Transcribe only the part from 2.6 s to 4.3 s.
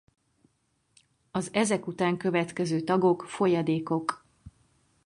tagok folyadékok.